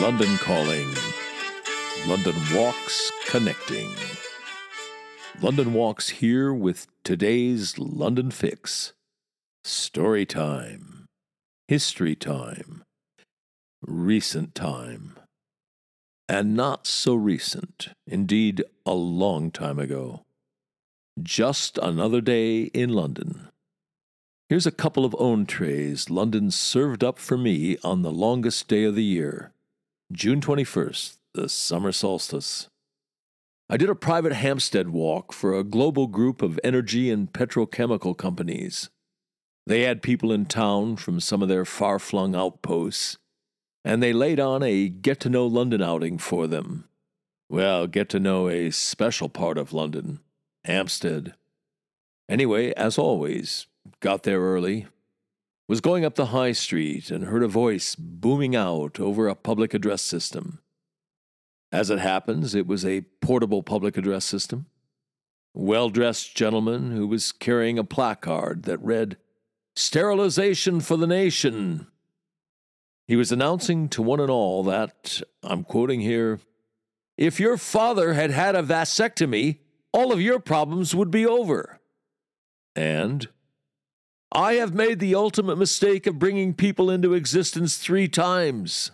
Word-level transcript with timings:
London 0.00 0.36
Calling. 0.38 0.88
London 2.06 2.36
Walks 2.54 3.10
Connecting. 3.26 3.90
London 5.42 5.74
Walks 5.74 6.08
here 6.08 6.54
with 6.54 6.86
today's 7.02 7.80
London 7.80 8.30
Fix. 8.30 8.92
Story 9.64 10.24
time. 10.24 11.06
History 11.66 12.14
time. 12.14 12.84
Recent 13.82 14.54
time. 14.54 15.18
And 16.28 16.54
not 16.54 16.86
so 16.86 17.16
recent, 17.16 17.88
indeed, 18.06 18.62
a 18.86 18.94
long 18.94 19.50
time 19.50 19.80
ago. 19.80 20.22
Just 21.20 21.76
another 21.78 22.20
day 22.20 22.62
in 22.62 22.90
London. 22.90 23.48
Here's 24.48 24.66
a 24.66 24.70
couple 24.70 25.04
of 25.04 25.16
entrees 25.16 26.08
London 26.08 26.52
served 26.52 27.02
up 27.02 27.18
for 27.18 27.36
me 27.36 27.78
on 27.82 28.02
the 28.02 28.12
longest 28.12 28.68
day 28.68 28.84
of 28.84 28.94
the 28.94 29.04
year, 29.04 29.52
June 30.10 30.40
21st, 30.40 31.18
the 31.34 31.50
summer 31.50 31.92
solstice. 31.92 32.70
I 33.68 33.76
did 33.76 33.90
a 33.90 33.94
private 33.94 34.32
Hampstead 34.32 34.88
walk 34.88 35.34
for 35.34 35.52
a 35.52 35.62
global 35.62 36.06
group 36.06 36.40
of 36.40 36.58
energy 36.64 37.10
and 37.10 37.30
petrochemical 37.30 38.16
companies. 38.16 38.88
They 39.66 39.82
had 39.82 40.00
people 40.00 40.32
in 40.32 40.46
town 40.46 40.96
from 40.96 41.20
some 41.20 41.42
of 41.42 41.50
their 41.50 41.66
far 41.66 41.98
flung 41.98 42.34
outposts, 42.34 43.18
and 43.84 44.02
they 44.02 44.14
laid 44.14 44.40
on 44.40 44.62
a 44.62 44.88
get 44.88 45.20
to 45.20 45.28
know 45.28 45.46
London 45.46 45.82
outing 45.82 46.16
for 46.16 46.46
them. 46.46 46.88
Well, 47.50 47.86
get 47.86 48.08
to 48.08 48.18
know 48.18 48.48
a 48.48 48.70
special 48.70 49.28
part 49.28 49.58
of 49.58 49.74
London, 49.74 50.20
Hampstead. 50.64 51.34
Anyway, 52.30 52.72
as 52.78 52.96
always, 52.96 53.66
got 54.00 54.22
there 54.22 54.40
early, 54.40 54.86
was 55.68 55.82
going 55.82 56.04
up 56.04 56.14
the 56.14 56.26
high 56.26 56.52
street 56.52 57.10
and 57.10 57.24
heard 57.24 57.42
a 57.42 57.48
voice 57.48 57.94
booming 57.94 58.56
out 58.56 58.98
over 58.98 59.28
a 59.28 59.34
public 59.34 59.74
address 59.74 60.00
system. 60.00 60.60
As 61.70 61.90
it 61.90 61.98
happens, 61.98 62.54
it 62.54 62.66
was 62.66 62.84
a 62.86 63.02
portable 63.20 63.62
public 63.62 63.98
address 63.98 64.24
system. 64.24 64.66
Well 65.54 65.90
dressed 65.90 66.34
gentleman 66.34 66.92
who 66.92 67.06
was 67.06 67.32
carrying 67.32 67.78
a 67.78 67.84
placard 67.84 68.62
that 68.62 68.82
read, 68.82 69.18
Sterilization 69.76 70.80
for 70.80 70.96
the 70.96 71.06
Nation. 71.06 71.86
He 73.06 73.16
was 73.16 73.30
announcing 73.30 73.88
to 73.90 74.02
one 74.02 74.20
and 74.20 74.30
all 74.30 74.62
that, 74.64 75.20
I'm 75.42 75.64
quoting 75.64 76.00
here, 76.00 76.40
if 77.16 77.38
your 77.38 77.56
father 77.56 78.14
had 78.14 78.30
had 78.30 78.54
a 78.54 78.62
vasectomy, 78.62 79.58
all 79.92 80.12
of 80.12 80.20
your 80.20 80.38
problems 80.38 80.94
would 80.94 81.10
be 81.10 81.26
over. 81.26 81.80
And 82.74 83.28
I 84.32 84.54
have 84.54 84.74
made 84.74 84.98
the 84.98 85.14
ultimate 85.14 85.56
mistake 85.56 86.06
of 86.06 86.18
bringing 86.18 86.52
people 86.52 86.90
into 86.90 87.14
existence 87.14 87.78
three 87.78 88.08
times. 88.08 88.90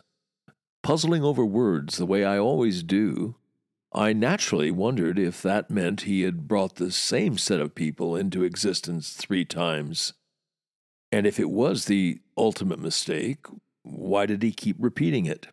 Puzzling 0.82 1.24
over 1.24 1.44
words 1.44 1.96
the 1.96 2.06
way 2.06 2.24
I 2.24 2.38
always 2.38 2.84
do, 2.84 3.34
I 3.92 4.12
naturally 4.12 4.70
wondered 4.70 5.18
if 5.18 5.42
that 5.42 5.70
meant 5.70 6.02
he 6.02 6.22
had 6.22 6.46
brought 6.46 6.76
the 6.76 6.92
same 6.92 7.36
set 7.36 7.60
of 7.60 7.74
people 7.74 8.14
into 8.14 8.44
existence 8.44 9.12
three 9.12 9.44
times. 9.44 10.12
And 11.10 11.26
if 11.26 11.41
it 11.41 11.50
was 11.50 11.86
the 11.86 12.20
ultimate 12.36 12.78
mistake, 12.78 13.46
why 13.82 14.26
did 14.26 14.42
he 14.42 14.52
keep 14.52 14.76
repeating 14.78 15.26
it? 15.26 15.48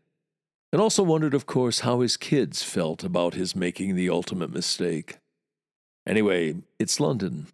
And 0.71 0.81
also 0.81 1.01
wondered, 1.01 1.33
of 1.33 1.45
course, 1.45 1.81
how 1.81 2.01
his 2.01 2.17
kids 2.17 2.63
felt 2.63 3.03
about 3.03 3.33
his 3.33 3.55
making 3.55 3.95
the 3.95 4.09
ultimate 4.09 4.51
mistake. 4.51 5.17
Anyway, 6.07 6.55
it's 6.79 6.99
London. 6.99 7.47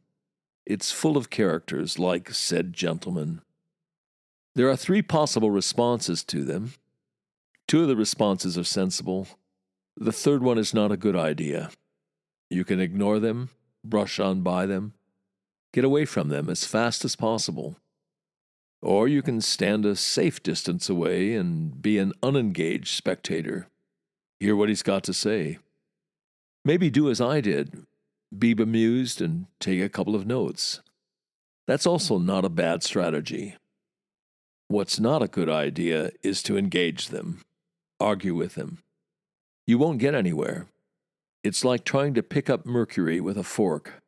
It's 0.70 0.92
full 0.92 1.16
of 1.16 1.30
characters 1.30 1.98
like 1.98 2.34
said 2.34 2.74
gentleman. 2.74 3.40
There 4.54 4.70
are 4.70 4.76
three 4.76 5.02
possible 5.02 5.50
responses 5.50 6.26
to 6.26 6.44
them. 6.44 6.74
Two 7.70 7.84
of 7.84 7.88
the 7.88 7.96
responses 7.96 8.58
are 8.58 8.66
sensible. 8.66 9.30
The 9.96 10.12
third 10.12 10.44
one 10.44 10.58
is 10.58 10.74
not 10.74 10.92
a 10.92 10.98
good 10.98 11.16
idea. 11.16 11.70
You 12.50 12.66
can 12.66 12.82
ignore 12.82 13.18
them, 13.18 13.50
brush 13.82 14.20
on 14.20 14.42
by 14.42 14.66
them, 14.66 14.92
get 15.72 15.86
away 15.86 16.04
from 16.04 16.28
them 16.28 16.50
as 16.50 16.66
fast 16.66 17.06
as 17.06 17.16
possible. 17.16 17.78
Or 18.82 19.08
you 19.08 19.22
can 19.22 19.40
stand 19.40 19.86
a 19.86 19.96
safe 19.96 20.44
distance 20.44 20.90
away 20.90 21.34
and 21.34 21.82
be 21.82 21.98
an 21.98 22.12
unengaged 22.22 22.94
spectator. 22.94 23.70
Hear 24.42 24.54
what 24.54 24.68
he's 24.68 24.84
got 24.84 25.06
to 25.06 25.14
say. 25.14 25.60
Maybe 26.66 26.90
do 26.90 27.10
as 27.10 27.22
I 27.22 27.40
did 27.40 27.86
be 28.36 28.54
bemused 28.54 29.22
and 29.22 29.48
take 29.60 29.82
a 29.82 29.90
couple 29.90 30.16
of 30.16 30.28
notes. 30.28 30.82
That's 31.66 31.86
also 31.86 32.18
not 32.18 32.46
a 32.46 32.50
bad 32.50 32.84
strategy. 32.84 33.56
What's 34.70 35.00
not 35.00 35.22
a 35.22 35.28
good 35.28 35.50
idea 35.50 36.12
is 36.24 36.44
to 36.44 36.58
engage 36.58 37.08
them, 37.08 37.42
argue 38.00 38.36
with 38.36 38.56
them. 38.56 38.80
You 39.66 39.78
won't 39.78 40.00
get 40.00 40.16
anywhere. 40.16 40.68
It's 41.44 41.64
like 41.64 41.84
trying 41.84 42.14
to 42.16 42.24
pick 42.24 42.50
up 42.50 42.66
mercury 42.66 43.20
with 43.22 43.38
a 43.38 43.44
fork. 43.44 44.02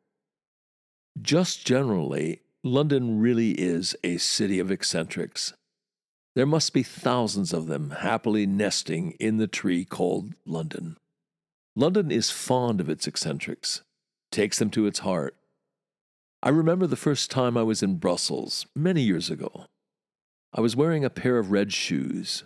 Just 1.20 1.66
generally, 1.66 2.40
London 2.62 3.20
really 3.20 3.52
is 3.52 3.96
a 4.04 4.18
city 4.18 4.58
of 4.58 4.70
eccentrics. 4.70 5.54
There 6.34 6.46
must 6.46 6.72
be 6.72 6.82
thousands 6.82 7.52
of 7.52 7.66
them 7.66 7.90
happily 7.90 8.46
nesting 8.46 9.12
in 9.12 9.38
the 9.38 9.46
tree 9.46 9.84
called 9.84 10.34
London. 10.46 10.96
London 11.74 12.10
is 12.10 12.30
fond 12.30 12.80
of 12.80 12.88
its 12.88 13.06
eccentrics 13.06 13.82
takes 14.30 14.58
them 14.58 14.70
to 14.70 14.86
its 14.86 15.00
heart. 15.00 15.34
I 16.42 16.48
remember 16.48 16.86
the 16.86 16.96
first 16.96 17.30
time 17.30 17.56
I 17.56 17.62
was 17.62 17.82
in 17.82 17.96
Brussels, 17.96 18.66
many 18.74 19.02
years 19.02 19.28
ago. 19.30 19.66
I 20.52 20.60
was 20.60 20.74
wearing 20.74 21.04
a 21.04 21.10
pair 21.10 21.38
of 21.38 21.50
red 21.50 21.72
shoes. 21.72 22.44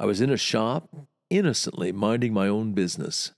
I 0.00 0.06
was 0.06 0.20
in 0.20 0.30
a 0.30 0.36
shop, 0.36 0.88
innocently 1.30 1.92
minding 1.92 2.32
my 2.32 2.48
own 2.48 2.72
business, 2.72 3.32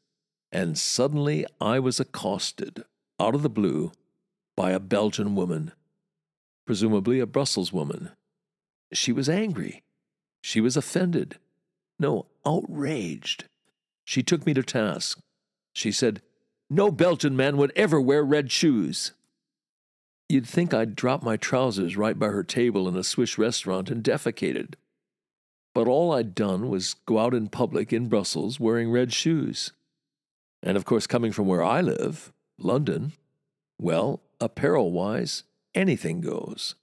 and 0.52 0.78
suddenly 0.78 1.44
I 1.60 1.78
was 1.78 2.00
accosted, 2.00 2.84
out 3.20 3.34
of 3.34 3.42
the 3.42 3.50
blue, 3.50 3.92
by 4.56 4.70
a 4.70 4.80
Belgian 4.80 5.34
woman, 5.34 5.72
presumably 6.66 7.20
a 7.20 7.26
Brussels 7.26 7.72
woman. 7.72 8.10
She 8.92 9.12
was 9.12 9.28
angry. 9.28 9.82
She 10.42 10.60
was 10.60 10.76
offended. 10.76 11.38
No, 11.98 12.26
outraged. 12.46 13.44
She 14.04 14.22
took 14.22 14.46
me 14.46 14.54
to 14.54 14.62
task. 14.62 15.18
She 15.74 15.92
said, 15.92 16.22
no 16.68 16.90
Belgian 16.90 17.36
man 17.36 17.56
would 17.56 17.72
ever 17.76 18.00
wear 18.00 18.24
red 18.24 18.50
shoes. 18.50 19.12
You'd 20.28 20.46
think 20.46 20.74
I'd 20.74 20.96
drop 20.96 21.22
my 21.22 21.36
trousers 21.36 21.96
right 21.96 22.18
by 22.18 22.26
her 22.26 22.42
table 22.42 22.88
in 22.88 22.96
a 22.96 23.04
Swiss 23.04 23.38
restaurant 23.38 23.90
and 23.90 24.02
defecated. 24.02 24.74
But 25.74 25.86
all 25.86 26.12
I'd 26.12 26.34
done 26.34 26.68
was 26.68 26.94
go 27.06 27.18
out 27.18 27.34
in 27.34 27.48
public 27.48 27.92
in 27.92 28.08
Brussels 28.08 28.58
wearing 28.58 28.90
red 28.90 29.12
shoes. 29.12 29.72
And 30.62 30.76
of 30.76 30.84
course, 30.84 31.06
coming 31.06 31.32
from 31.32 31.46
where 31.46 31.62
I 31.62 31.80
live, 31.80 32.32
London, 32.58 33.12
well, 33.78 34.22
apparel 34.40 34.90
wise, 34.90 35.44
anything 35.74 36.20
goes. 36.20 36.74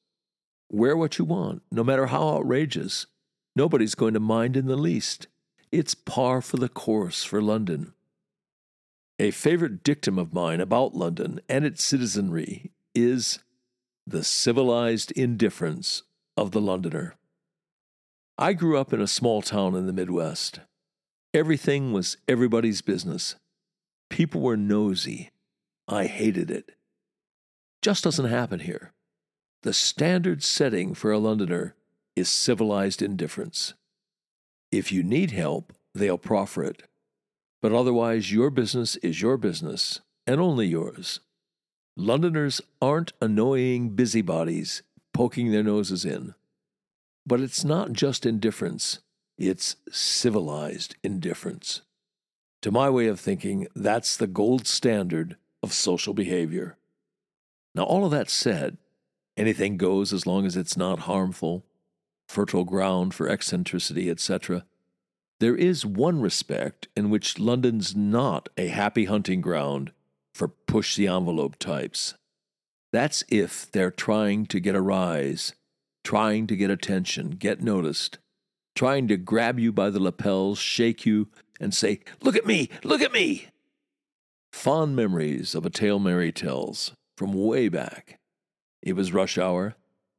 Wear 0.71 0.95
what 0.95 1.17
you 1.17 1.25
want, 1.25 1.63
no 1.71 1.83
matter 1.83 2.05
how 2.05 2.35
outrageous. 2.35 3.07
Nobody's 3.55 3.95
going 3.95 4.13
to 4.13 4.19
mind 4.19 4.55
in 4.55 4.67
the 4.67 4.77
least. 4.77 5.27
It's 5.71 5.95
par 5.95 6.41
for 6.41 6.57
the 6.57 6.69
course 6.69 7.23
for 7.23 7.41
London. 7.41 7.93
A 9.23 9.31
favorite 9.31 9.83
dictum 9.83 10.19
of 10.19 10.33
mine 10.33 10.59
about 10.59 10.95
London 10.95 11.39
and 11.47 11.63
its 11.63 11.81
citizenry 11.81 12.73
is 12.93 13.39
the 14.05 14.21
civilized 14.21 15.13
indifference 15.13 16.03
of 16.35 16.51
the 16.51 16.59
Londoner. 16.59 17.15
I 18.37 18.51
grew 18.51 18.77
up 18.77 18.91
in 18.91 18.99
a 18.99 19.07
small 19.07 19.41
town 19.41 19.75
in 19.75 19.87
the 19.87 19.93
Midwest. 19.93 20.59
Everything 21.33 21.93
was 21.93 22.17
everybody's 22.27 22.81
business. 22.81 23.35
People 24.09 24.41
were 24.41 24.57
nosy. 24.57 25.29
I 25.87 26.07
hated 26.07 26.51
it. 26.51 26.71
Just 27.81 28.03
doesn't 28.03 28.25
happen 28.25 28.59
here. 28.59 28.91
The 29.61 29.71
standard 29.71 30.43
setting 30.43 30.93
for 30.93 31.13
a 31.13 31.17
Londoner 31.17 31.75
is 32.17 32.27
civilized 32.27 33.01
indifference. 33.01 33.73
If 34.69 34.91
you 34.91 35.01
need 35.01 35.31
help, 35.31 35.71
they'll 35.95 36.17
proffer 36.17 36.65
it 36.65 36.83
but 37.63 37.71
otherwise 37.71 38.29
your 38.29 38.49
business 38.49 38.97
is 38.97 39.21
your 39.21 39.37
business 39.37 40.01
and 40.27 40.41
only 40.41 40.67
yours. 40.67 41.21
Londoners 41.95 42.59
aren't 42.81 43.13
annoying 43.21 43.91
busybodies 43.91 44.83
poking 45.13 45.49
their 45.49 45.63
noses 45.63 46.03
in. 46.03 46.35
But 47.25 47.39
it's 47.39 47.63
not 47.63 47.93
just 47.93 48.25
indifference, 48.25 48.99
it's 49.37 49.77
civilized 49.89 50.97
indifference. 51.03 51.83
To 52.63 52.71
my 52.71 52.89
way 52.89 53.07
of 53.07 53.17
thinking, 53.17 53.67
that's 53.73 54.17
the 54.17 54.27
gold 54.27 54.67
standard 54.67 55.37
of 55.61 55.71
social 55.71 56.13
behavior. 56.13 56.75
Now, 57.73 57.83
all 57.83 58.03
of 58.03 58.11
that 58.11 58.29
said, 58.29 58.77
anything 59.37 59.77
goes 59.77 60.11
as 60.11 60.27
long 60.27 60.45
as 60.45 60.57
it's 60.57 60.75
not 60.75 60.99
harmful, 60.99 61.63
fertile 62.27 62.65
ground 62.65 63.13
for 63.13 63.29
eccentricity, 63.29 64.09
etc. 64.09 64.65
There 65.39 65.55
is 65.55 65.85
one 65.85 66.21
respect 66.21 66.87
in 66.95 67.09
which 67.09 67.39
London's 67.39 67.95
not 67.95 68.49
a 68.57 68.67
happy 68.67 69.05
hunting 69.05 69.41
ground 69.41 69.91
for 70.33 70.47
push 70.47 70.95
the 70.95 71.07
envelope 71.07 71.57
types. 71.57 72.13
That's 72.91 73.23
if 73.29 73.71
they're 73.71 73.91
trying 73.91 74.45
to 74.47 74.59
get 74.59 74.75
a 74.75 74.81
rise, 74.81 75.53
trying 76.03 76.47
to 76.47 76.55
get 76.55 76.69
attention, 76.69 77.31
get 77.31 77.61
noticed. 77.61 78.19
trying 78.75 79.07
to 79.07 79.17
grab 79.17 79.59
you 79.59 79.71
by 79.71 79.89
the 79.89 79.99
lapels, 79.99 80.59
shake 80.59 81.05
you, 81.05 81.27
and 81.59 81.73
say, 81.73 81.99
Look 82.21 82.35
at 82.35 82.45
me! 82.45 82.69
Look 82.83 83.01
at 83.01 83.13
me! 83.13 83.47
Fond 84.51 84.95
memories 84.95 85.55
of 85.55 85.65
a 85.65 85.69
tale 85.69 85.99
Mary 85.99 86.31
tells 86.31 86.93
from 87.17 87.33
way 87.33 87.69
back. 87.69 88.19
It 88.81 88.93
was 88.93 89.13
rush 89.13 89.37
hour. 89.37 89.75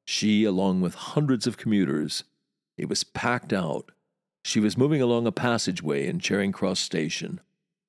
She, 0.06 0.44
along 0.44 0.81
with 0.81 0.94
hundreds 0.94 1.46
of 1.46 1.56
commuters, 1.56 2.25
it 2.76 2.88
was 2.88 3.05
packed 3.05 3.52
out. 3.52 3.90
She 4.44 4.61
was 4.61 4.76
moving 4.76 5.00
along 5.00 5.26
a 5.26 5.32
passageway 5.32 6.06
in 6.06 6.20
Charing 6.20 6.52
Cross 6.52 6.81
Station. 6.81 7.41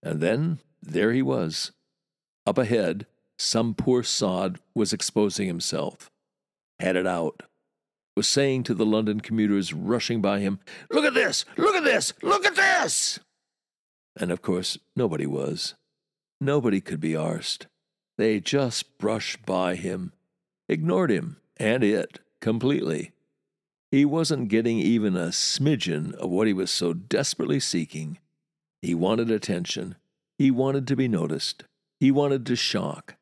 And 0.01 0.21
then 0.21 0.59
there 0.81 1.11
he 1.11 1.21
was. 1.21 1.71
Up 2.47 2.57
ahead, 2.57 3.05
some 3.37 3.73
poor 3.73 4.03
sod 4.03 4.59
was 4.73 4.93
exposing 4.93 5.47
himself. 5.47 6.09
Headed 6.79 7.05
out. 7.05 7.43
Was 8.15 8.27
saying 8.27 8.63
to 8.63 8.73
the 8.73 8.85
London 8.85 9.19
commuters 9.19 9.73
rushing 9.73 10.21
by 10.21 10.39
him, 10.39 10.59
Look 10.89 11.03
at 11.03 11.13
this! 11.13 11.43
Look 11.57 11.75
at 11.75 11.83
this! 11.83 12.13
Look 12.23 12.45
at 12.45 12.55
this! 12.55 13.19
And 14.15 14.31
of 14.31 14.41
course, 14.41 14.77
nobody 14.95 15.25
was. 15.25 15.75
Nobody 16.39 16.79
could 16.79 17.01
be 17.01 17.11
arsed. 17.11 17.65
They 18.17 18.39
just 18.39 18.97
brushed 18.97 19.45
by 19.45 19.75
him, 19.75 20.13
ignored 20.69 21.11
him 21.11 21.37
and 21.57 21.83
it 21.83 22.19
completely. 22.39 23.11
He 23.95 24.03
wasn't 24.03 24.49
getting 24.49 24.79
even 24.79 25.15
a 25.15 25.27
smidgen 25.27 26.15
of 26.15 26.29
what 26.29 26.47
he 26.47 26.53
was 26.53 26.69
so 26.69 26.91
desperately 26.91 27.61
seeking. 27.61 28.17
He 28.81 28.93
wanted 28.93 29.31
attention. 29.31 29.95
He 30.37 30.51
wanted 30.51 30.85
to 30.89 30.97
be 30.97 31.07
noticed. 31.07 31.63
He 32.01 32.11
wanted 32.11 32.45
to 32.47 32.57
shock. 32.57 33.15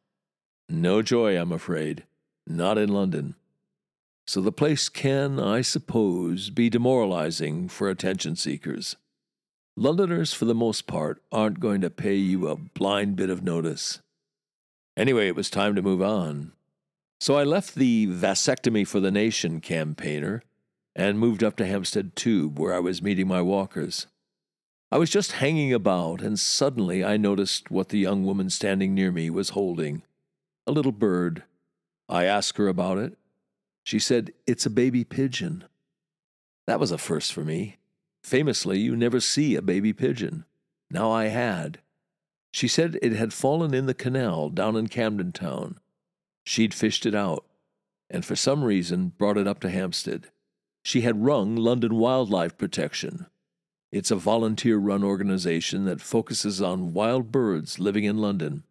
No 0.68 1.04
joy, 1.04 1.40
I'm 1.40 1.52
afraid. 1.52 2.06
Not 2.48 2.80
in 2.80 2.90
London. 2.90 3.36
So 4.26 4.42
the 4.42 4.52
place 4.52 4.90
can, 4.90 5.40
I 5.40 5.62
suppose, 5.62 6.50
be 6.50 6.72
demoralizing 6.72 7.70
for 7.70 7.88
attention 7.88 8.36
seekers. 8.36 8.96
Londoners, 9.78 10.34
for 10.34 10.46
the 10.46 10.56
most 10.56 10.88
part, 10.88 11.22
aren't 11.32 11.60
going 11.60 11.82
to 11.82 11.92
pay 11.92 12.16
you 12.16 12.48
a 12.48 12.56
blind 12.56 13.16
bit 13.16 13.30
of 13.30 13.44
notice. 13.44 14.00
Anyway, 14.98 15.28
it 15.28 15.36
was 15.36 15.52
time 15.52 15.76
to 15.76 15.84
move 15.84 16.02
on. 16.02 16.52
So 17.20 17.36
I 17.36 17.44
left 17.44 17.76
the 17.76 18.08
Vasectomy 18.08 18.88
for 18.88 19.00
the 19.00 19.12
Nation 19.12 19.62
campaigner 19.62 20.42
and 20.96 21.20
moved 21.20 21.44
up 21.44 21.56
to 21.58 21.66
Hampstead 21.66 22.16
Tube, 22.16 22.60
where 22.60 22.74
I 22.74 22.80
was 22.80 23.02
meeting 23.02 23.28
my 23.28 23.42
walkers. 23.42 24.08
I 24.92 24.98
was 24.98 25.10
just 25.10 25.34
hanging 25.34 25.74
about, 25.74 26.22
and 26.22 26.40
suddenly 26.40 27.04
I 27.04 27.18
noticed 27.18 27.72
what 27.72 27.90
the 27.90 27.98
young 27.98 28.24
woman 28.24 28.50
standing 28.50 28.94
near 28.94 29.12
me 29.12 29.30
was 29.30 29.50
holding 29.50 30.04
a 30.68 30.72
little 30.72 30.92
bird. 30.92 31.44
I 32.08 32.26
asked 32.26 32.58
her 32.58 32.68
about 32.68 32.98
it. 32.98 33.18
She 33.84 34.00
said, 34.00 34.32
It's 34.48 34.66
a 34.66 34.70
baby 34.70 35.04
pigeon. 35.04 35.66
That 36.68 36.80
was 36.80 36.92
a 36.92 36.98
first 36.98 37.34
for 37.34 37.44
me. 37.44 37.78
Famously, 38.24 38.80
you 38.80 38.96
never 38.96 39.20
see 39.20 39.56
a 39.56 39.62
baby 39.62 39.94
pigeon. 39.94 40.46
Now 40.90 41.12
I 41.12 41.26
had. 41.26 41.80
She 42.52 42.68
said 42.68 43.00
it 43.02 43.14
had 43.14 43.34
fallen 43.34 43.74
in 43.74 43.88
the 43.88 43.94
canal 43.94 44.50
down 44.50 44.76
in 44.76 44.88
Camden 44.88 45.32
Town. 45.32 45.80
She'd 46.46 46.74
fished 46.74 47.06
it 47.06 47.16
out, 47.16 47.46
and 48.10 48.24
for 48.24 48.36
some 48.36 48.64
reason 48.64 49.14
brought 49.18 49.38
it 49.38 49.48
up 49.48 49.60
to 49.62 49.70
Hampstead. 49.70 50.28
She 50.84 51.02
had 51.02 51.24
rung 51.24 51.56
London 51.56 51.96
Wildlife 51.96 52.58
Protection. 52.58 53.28
It's 53.92 54.12
a 54.12 54.18
volunteer 54.18 54.78
run 54.78 55.04
organization 55.04 55.86
that 55.86 56.02
focuses 56.02 56.62
on 56.62 56.94
wild 56.94 57.32
birds 57.32 57.80
living 57.80 58.04
in 58.04 58.18
London. 58.18 58.64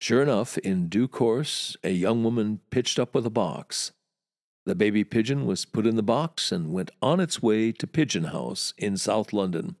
Sure 0.00 0.22
enough, 0.22 0.58
in 0.58 0.88
due 0.88 1.08
course, 1.08 1.76
a 1.82 1.90
young 1.90 2.22
woman 2.22 2.60
pitched 2.70 2.98
up 2.98 3.14
with 3.14 3.24
a 3.24 3.30
box. 3.30 3.92
The 4.66 4.74
baby 4.74 5.02
pigeon 5.02 5.46
was 5.46 5.64
put 5.64 5.86
in 5.86 5.96
the 5.96 6.02
box 6.02 6.52
and 6.52 6.72
went 6.72 6.90
on 7.00 7.20
its 7.20 7.42
way 7.42 7.72
to 7.72 7.86
Pigeon 7.86 8.24
House 8.24 8.74
in 8.76 8.98
South 8.98 9.32
London, 9.32 9.76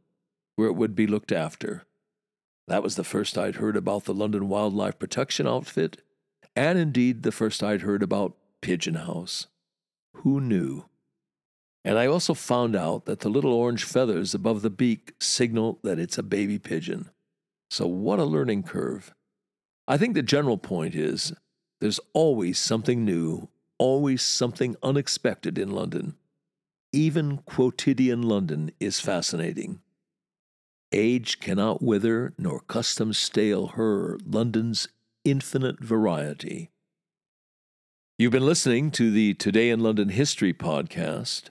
where 0.56 0.68
it 0.68 0.76
would 0.76 0.94
be 0.94 1.06
looked 1.06 1.30
after. 1.30 1.84
That 2.68 2.82
was 2.82 2.96
the 2.96 3.04
first 3.04 3.36
I'd 3.36 3.56
heard 3.56 3.76
about 3.76 4.04
the 4.04 4.14
London 4.14 4.48
Wildlife 4.48 4.98
Protection 4.98 5.46
Outfit, 5.46 6.00
and 6.56 6.78
indeed 6.78 7.22
the 7.22 7.32
first 7.32 7.62
I'd 7.62 7.82
heard 7.82 8.02
about 8.02 8.36
Pigeon 8.62 8.94
House. 8.94 9.46
Who 10.14 10.40
knew? 10.40 10.86
And 11.84 11.98
I 11.98 12.06
also 12.06 12.34
found 12.34 12.76
out 12.76 13.06
that 13.06 13.20
the 13.20 13.28
little 13.28 13.52
orange 13.52 13.84
feathers 13.84 14.34
above 14.34 14.62
the 14.62 14.70
beak 14.70 15.14
signal 15.20 15.78
that 15.82 15.98
it's 15.98 16.18
a 16.18 16.22
baby 16.22 16.58
pigeon. 16.58 17.10
So, 17.70 17.86
what 17.86 18.18
a 18.18 18.24
learning 18.24 18.64
curve. 18.64 19.14
I 19.86 19.96
think 19.96 20.14
the 20.14 20.22
general 20.22 20.58
point 20.58 20.94
is 20.94 21.32
there's 21.80 22.00
always 22.12 22.58
something 22.58 23.04
new 23.04 23.48
always 23.78 24.22
something 24.22 24.76
unexpected 24.82 25.56
in 25.56 25.70
London. 25.70 26.16
Even 26.92 27.38
quotidian 27.38 28.22
London 28.22 28.70
is 28.80 29.00
fascinating. 29.00 29.80
Age 30.92 31.38
cannot 31.38 31.82
wither, 31.82 32.32
nor 32.38 32.60
custom 32.60 33.12
stale 33.12 33.68
her 33.68 34.18
London's 34.26 34.88
infinite 35.24 35.78
variety. 35.80 36.70
You've 38.18 38.32
been 38.32 38.46
listening 38.46 38.90
to 38.92 39.10
the 39.10 39.34
Today 39.34 39.70
in 39.70 39.80
London 39.80 40.08
History 40.08 40.52
podcast, 40.52 41.50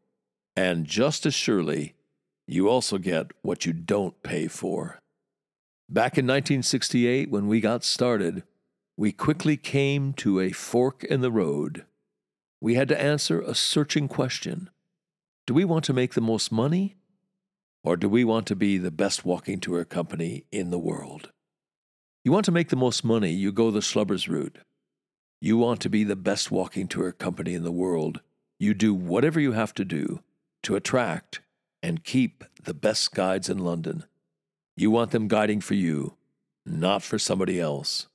And 0.55 0.85
just 0.85 1.25
as 1.25 1.33
surely, 1.33 1.95
you 2.47 2.67
also 2.67 2.97
get 2.97 3.31
what 3.41 3.65
you 3.65 3.73
don't 3.73 4.21
pay 4.23 4.47
for. 4.47 4.99
Back 5.89 6.17
in 6.17 6.25
1968, 6.25 7.29
when 7.29 7.47
we 7.47 7.61
got 7.61 7.83
started, 7.83 8.43
we 8.97 9.11
quickly 9.11 9.57
came 9.57 10.13
to 10.13 10.39
a 10.39 10.51
fork 10.51 11.03
in 11.03 11.21
the 11.21 11.31
road. 11.31 11.85
We 12.59 12.75
had 12.75 12.89
to 12.89 13.01
answer 13.01 13.41
a 13.41 13.55
searching 13.55 14.07
question 14.07 14.69
Do 15.47 15.53
we 15.53 15.65
want 15.65 15.85
to 15.85 15.93
make 15.93 16.13
the 16.13 16.21
most 16.21 16.51
money? 16.51 16.97
Or 17.83 17.97
do 17.97 18.07
we 18.07 18.23
want 18.23 18.45
to 18.47 18.55
be 18.55 18.77
the 18.77 18.91
best 18.91 19.25
walking 19.25 19.59
tour 19.59 19.83
company 19.85 20.45
in 20.51 20.69
the 20.69 20.77
world? 20.77 21.31
You 22.23 22.31
want 22.31 22.45
to 22.45 22.51
make 22.51 22.69
the 22.69 22.75
most 22.75 23.03
money, 23.03 23.31
you 23.31 23.51
go 23.51 23.71
the 23.71 23.79
Schlubbers 23.79 24.27
route. 24.27 24.59
You 25.39 25.57
want 25.57 25.81
to 25.81 25.89
be 25.89 26.03
the 26.03 26.15
best 26.15 26.51
walking 26.51 26.87
tour 26.87 27.11
company 27.11 27.55
in 27.55 27.63
the 27.63 27.71
world, 27.71 28.21
you 28.59 28.75
do 28.75 28.93
whatever 28.93 29.39
you 29.39 29.53
have 29.53 29.73
to 29.73 29.85
do 29.85 30.21
to 30.63 30.75
attract 30.75 31.41
and 31.83 32.03
keep 32.03 32.43
the 32.61 32.73
best 32.73 33.13
guides 33.13 33.49
in 33.49 33.57
London. 33.57 34.05
You 34.75 34.91
want 34.91 35.11
them 35.11 35.27
guiding 35.27 35.61
for 35.61 35.73
you, 35.73 36.15
not 36.65 37.03
for 37.03 37.17
somebody 37.19 37.59
else 37.59 38.07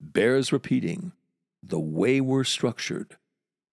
bears 0.00 0.52
repeating 0.52 1.12
the 1.62 1.80
way 1.80 2.20
we're 2.20 2.44
structured, 2.44 3.16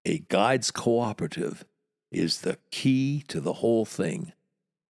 a 0.06 0.20
guides 0.30 0.72
cooperative, 0.72 1.66
is 2.12 2.42
the 2.42 2.58
key 2.72 3.24
to 3.28 3.40
the 3.40 3.54
whole 3.54 3.86
thing. 3.86 4.34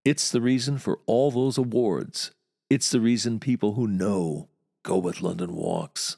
It's 0.04 0.32
the 0.32 0.42
reason 0.42 0.78
for 0.78 1.00
all 1.06 1.32
those 1.32 1.58
awards. 1.58 2.32
It's 2.70 2.92
the 2.92 3.02
reason 3.02 3.40
people 3.40 3.74
who 3.74 3.88
know 3.88 4.50
go 4.84 4.98
with 4.98 5.22
London 5.22 5.56
Walks. 5.56 6.18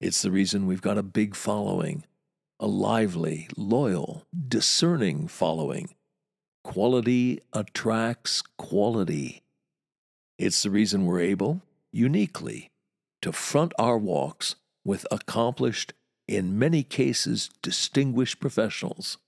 It's 0.00 0.22
the 0.22 0.30
reason 0.30 0.66
we've 0.66 0.82
got 0.82 0.98
a 0.98 1.02
big 1.02 1.36
following, 1.36 2.04
a 2.58 2.66
lively, 2.66 3.48
loyal, 3.56 4.26
discerning 4.48 5.28
following. 5.28 5.94
Quality 6.64 7.40
attracts 7.52 8.42
quality. 8.56 9.42
It's 10.38 10.62
the 10.62 10.70
reason 10.70 11.06
we're 11.06 11.20
able, 11.20 11.62
uniquely, 11.92 12.70
to 13.20 13.32
front 13.32 13.72
our 13.78 13.98
walks 13.98 14.56
with 14.84 15.06
accomplished, 15.10 15.92
in 16.28 16.58
many 16.58 16.82
cases 16.82 17.50
distinguished 17.62 18.40
professionals 18.40 19.18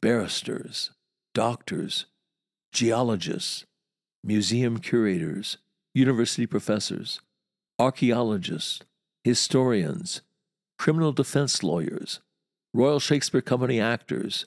barristers, 0.00 0.90
doctors, 1.34 2.06
geologists, 2.72 3.64
museum 4.22 4.78
curators, 4.78 5.58
university 5.94 6.46
professors, 6.46 7.20
archaeologists, 7.78 8.80
historians, 9.24 10.20
criminal 10.78 11.12
defense 11.12 11.62
lawyers, 11.62 12.20
Royal 12.74 13.00
Shakespeare 13.00 13.40
Company 13.40 13.80
actors, 13.80 14.46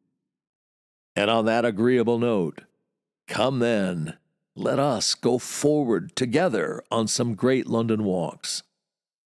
And 1.15 1.29
on 1.29 1.45
that 1.45 1.65
agreeable 1.65 2.19
note, 2.19 2.61
come 3.27 3.59
then, 3.59 4.17
let 4.55 4.79
us 4.79 5.15
go 5.15 5.37
forward 5.37 6.15
together 6.15 6.81
on 6.91 7.07
some 7.07 7.35
great 7.35 7.67
London 7.67 8.03
walks. 8.03 8.63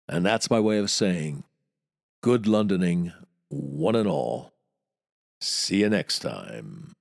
And 0.08 0.24
that's 0.24 0.50
my 0.50 0.60
way 0.60 0.78
of 0.78 0.90
saying, 0.90 1.44
good 2.22 2.44
Londoning, 2.44 3.12
one 3.48 3.96
and 3.96 4.08
all. 4.08 4.52
See 5.40 5.80
you 5.80 5.88
next 5.88 6.20
time. 6.20 6.92